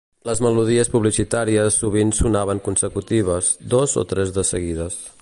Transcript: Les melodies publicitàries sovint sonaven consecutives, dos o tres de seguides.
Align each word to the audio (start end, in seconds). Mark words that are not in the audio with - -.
Les 0.27 0.39
melodies 0.45 0.89
publicitàries 0.93 1.77
sovint 1.83 2.15
sonaven 2.21 2.63
consecutives, 2.69 3.53
dos 3.75 3.97
o 4.05 4.09
tres 4.15 4.37
de 4.41 4.49
seguides. 4.55 5.03